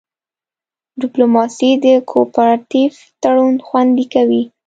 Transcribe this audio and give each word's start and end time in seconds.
ډیپلوماسي 1.01 1.69
د 1.85 1.87
کوپراتیف 2.09 2.93
تړون 3.21 3.55
خوندي 3.67 4.05
کوي 4.13 4.43